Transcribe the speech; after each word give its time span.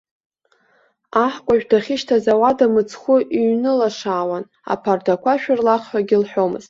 Аҳкәажә 1.23 1.65
дахьышьҭаз 1.69 2.25
ауада 2.33 2.65
мыцхәы 2.73 3.15
иҩнылашаауан, 3.37 4.43
аԥардақәа 4.73 5.33
шәырлах 5.41 5.81
ҳәагьы 5.89 6.17
лҳәомызт. 6.23 6.59